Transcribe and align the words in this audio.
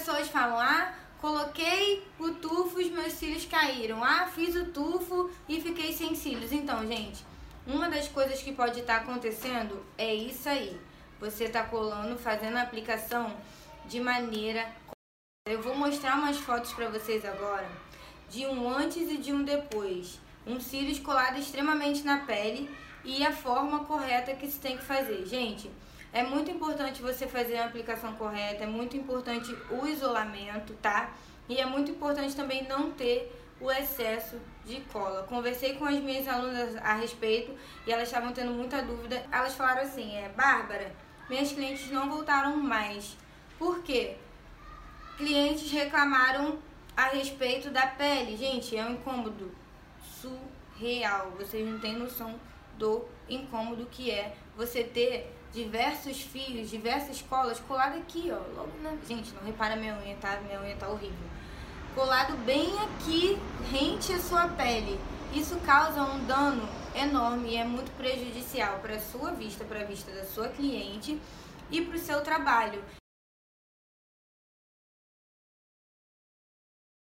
pessoas 0.00 0.28
falam, 0.28 0.58
ah, 0.58 0.92
coloquei 1.20 2.02
o 2.18 2.30
tufo, 2.34 2.78
os 2.78 2.90
meus 2.90 3.12
cílios 3.12 3.44
caíram. 3.44 4.02
Ah, 4.02 4.26
fiz 4.26 4.56
o 4.56 4.66
tufo 4.66 5.30
e 5.48 5.60
fiquei 5.60 5.92
sem 5.92 6.14
cílios. 6.14 6.52
Então, 6.52 6.86
gente, 6.86 7.24
uma 7.66 7.88
das 7.88 8.08
coisas 8.08 8.42
que 8.42 8.52
pode 8.52 8.80
estar 8.80 8.96
acontecendo 8.96 9.84
é 9.98 10.14
isso 10.14 10.48
aí. 10.48 10.80
Você 11.20 11.44
está 11.44 11.62
colando, 11.64 12.18
fazendo 12.18 12.56
a 12.56 12.62
aplicação 12.62 13.36
de 13.86 14.00
maneira 14.00 14.66
eu 15.46 15.60
vou 15.60 15.74
mostrar 15.74 16.16
umas 16.16 16.36
fotos 16.36 16.72
para 16.72 16.88
vocês 16.88 17.24
agora 17.24 17.68
de 18.28 18.46
um 18.46 18.68
antes 18.68 19.10
e 19.10 19.16
de 19.16 19.32
um 19.32 19.42
depois. 19.42 20.20
Um 20.46 20.60
cílios 20.60 20.98
colado 20.98 21.38
extremamente 21.38 22.04
na 22.04 22.18
pele 22.18 22.70
e 23.04 23.24
a 23.24 23.32
forma 23.32 23.84
correta 23.84 24.34
que 24.34 24.46
se 24.46 24.60
tem 24.60 24.76
que 24.76 24.84
fazer. 24.84 25.26
Gente, 25.26 25.70
é 26.12 26.22
muito 26.22 26.50
importante 26.50 27.00
você 27.00 27.26
fazer 27.26 27.56
a 27.56 27.66
aplicação 27.66 28.14
correta, 28.14 28.64
é 28.64 28.66
muito 28.66 28.96
importante 28.96 29.56
o 29.70 29.86
isolamento, 29.86 30.74
tá? 30.74 31.12
E 31.48 31.58
é 31.58 31.66
muito 31.66 31.90
importante 31.92 32.34
também 32.34 32.66
não 32.66 32.90
ter 32.90 33.32
o 33.60 33.70
excesso 33.70 34.36
de 34.64 34.80
cola. 34.92 35.22
Conversei 35.24 35.74
com 35.74 35.84
as 35.84 36.00
minhas 36.00 36.26
alunas 36.26 36.76
a 36.76 36.94
respeito 36.94 37.54
e 37.86 37.92
elas 37.92 38.08
estavam 38.08 38.32
tendo 38.32 38.52
muita 38.52 38.82
dúvida. 38.82 39.24
Elas 39.30 39.54
falaram 39.54 39.82
assim: 39.82 40.16
é, 40.16 40.28
Bárbara, 40.30 40.92
minhas 41.28 41.52
clientes 41.52 41.90
não 41.90 42.08
voltaram 42.08 42.56
mais. 42.56 43.16
Por 43.58 43.82
quê? 43.82 44.16
Clientes 45.16 45.70
reclamaram 45.70 46.58
a 46.96 47.04
respeito 47.08 47.70
da 47.70 47.86
pele. 47.86 48.36
Gente, 48.36 48.76
é 48.76 48.84
um 48.84 48.92
incômodo 48.92 49.52
surreal. 50.02 51.30
Vocês 51.32 51.66
não 51.68 51.78
têm 51.78 51.96
noção 51.96 52.40
do 52.78 53.04
incômodo 53.28 53.86
que 53.90 54.10
é 54.10 54.34
você 54.56 54.82
ter 54.82 55.34
diversos 55.52 56.22
fios, 56.22 56.70
diversas 56.70 57.20
colas 57.22 57.58
colado 57.60 57.98
aqui, 57.98 58.30
ó. 58.32 58.38
Logo 58.56 58.72
na... 58.82 58.92
Gente, 59.06 59.32
não 59.34 59.42
repara 59.44 59.76
minha 59.76 59.96
unha, 59.96 60.16
tá? 60.16 60.40
Minha 60.40 60.60
unha 60.60 60.76
tá 60.76 60.88
horrível. 60.88 61.28
Colado 61.94 62.36
bem 62.44 62.72
aqui, 62.78 63.38
rente 63.70 64.12
à 64.12 64.18
sua 64.18 64.48
pele. 64.48 64.98
Isso 65.34 65.56
causa 65.60 66.02
um 66.02 66.24
dano 66.24 66.68
enorme 66.94 67.50
e 67.50 67.56
é 67.56 67.64
muito 67.64 67.90
prejudicial 67.96 68.78
para 68.78 68.96
a 68.96 69.00
sua 69.00 69.32
vista, 69.32 69.64
para 69.64 69.80
a 69.80 69.84
vista 69.84 70.10
da 70.12 70.24
sua 70.24 70.48
cliente 70.48 71.20
e 71.70 71.80
para 71.80 71.96
o 71.96 72.00
seu 72.00 72.20
trabalho. 72.22 72.82